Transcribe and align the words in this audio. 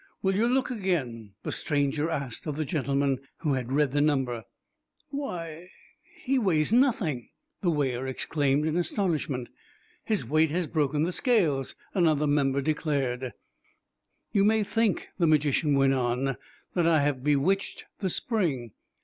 "Will 0.23 0.35
you 0.35 0.47
look 0.47 0.71
again?" 0.71 1.33
the 1.43 1.51
stranger 1.51 2.09
asked 2.09 2.47
of 2.47 2.55
the 2.55 2.65
gentleman 2.65 3.19
who 3.41 3.53
had 3.53 3.71
read 3.71 3.91
the 3.91 4.01
number. 4.01 4.45
"Why, 5.11 5.69
he 6.23 6.39
weighs 6.39 6.73
nothing!" 6.73 7.29
the 7.61 7.69
weigher 7.69 8.07
exclaimed, 8.07 8.65
in 8.65 8.77
astonishment. 8.77 9.49
"His 10.03 10.27
weight 10.27 10.49
has 10.49 10.65
broken 10.65 11.03
the 11.03 11.11
scales," 11.11 11.75
another 11.93 12.25
member 12.25 12.61
declared. 12.61 13.33
"You 14.31 14.43
may 14.43 14.63
think," 14.63 15.09
the 15.19 15.27
magician 15.27 15.75
went 15.75 15.93
on, 15.93 16.35
"that 16.73 16.87
I 16.87 17.01
have 17.03 17.23
bewitched 17.23 17.85
the 17.99 18.09
spring. 18.09 18.71